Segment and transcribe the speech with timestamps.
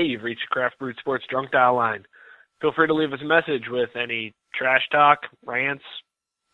[0.00, 2.06] Hey, you've reached the Craft Brewed Sports Drunk Dial line.
[2.62, 5.84] Feel free to leave us a message with any trash talk, rants,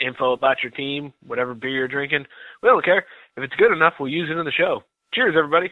[0.05, 2.25] info about your team, whatever beer you're drinking.
[2.61, 3.05] We don't care.
[3.37, 4.81] If it's good enough, we'll use it in the show.
[5.15, 5.71] Cheers, everybody.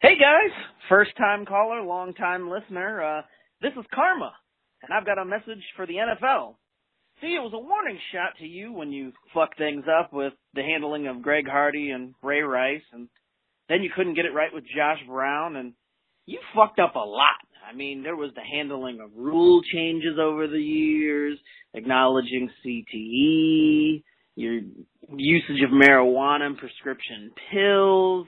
[0.00, 0.54] Hey guys,
[0.88, 3.02] first time caller, long time listener.
[3.02, 3.22] Uh,
[3.60, 4.30] this is Karma,
[4.84, 6.54] and I've got a message for the NFL.
[7.20, 10.62] See, it was a warning shot to you when you fucked things up with the
[10.62, 13.08] handling of Greg Hardy and Ray Rice, and
[13.68, 15.72] then you couldn't get it right with Josh Brown, and
[16.28, 17.40] you fucked up a lot.
[17.66, 21.38] I mean, there was the handling of rule changes over the years,
[21.72, 24.02] acknowledging CTE,
[24.36, 24.60] your
[25.16, 28.26] usage of marijuana and prescription pills.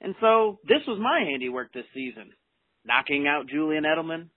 [0.00, 2.32] And so this was my handiwork this season.
[2.84, 4.28] Knocking out Julian Edelman,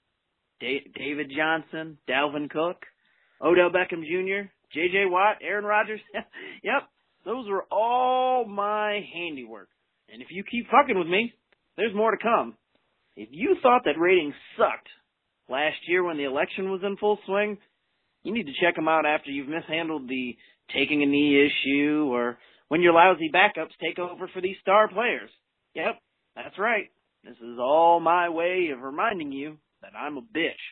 [0.62, 2.86] da- David Johnson, Dalvin Cook,
[3.42, 6.02] Odell Beckham Jr., JJ Watt, Aaron Rodgers.
[6.64, 6.84] yep,
[7.26, 9.70] those were all my handiwork.
[10.12, 11.34] And if you keep fucking with me,
[11.76, 12.56] there's more to come.
[13.20, 14.88] If you thought that ratings sucked
[15.50, 17.58] last year when the election was in full swing,
[18.24, 20.38] you need to check them out after you've mishandled the
[20.74, 22.38] taking a knee issue or
[22.70, 25.30] when your lousy backups take over for these star players.
[25.76, 26.00] Yep,
[26.34, 26.86] that's right.
[27.26, 30.64] This is all my way of reminding you that I'm a bitch.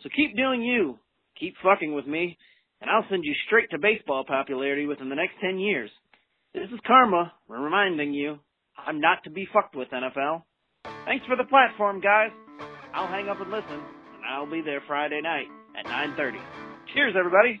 [0.00, 0.98] So keep doing you.
[1.38, 2.36] Keep fucking with me,
[2.80, 5.90] and I'll send you straight to baseball popularity within the next 10 years.
[6.54, 8.40] This is Karma reminding you
[8.76, 10.42] I'm not to be fucked with, NFL.
[11.04, 12.30] Thanks for the platform, guys.
[12.92, 15.48] I'll hang up and listen, and I'll be there Friday night
[15.78, 16.40] at 9.30.
[16.94, 17.60] Cheers, everybody.